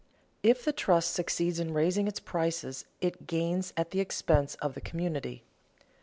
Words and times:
_If 0.43 0.63
the 0.63 0.73
trust 0.73 1.13
succeeds 1.13 1.59
in 1.59 1.75
raising 1.75 2.07
its 2.07 2.19
prices 2.19 2.85
it 3.01 3.27
gains 3.27 3.71
at 3.77 3.91
the 3.91 3.99
expense 3.99 4.55
of 4.55 4.73
the 4.73 4.81
community. 4.81 5.43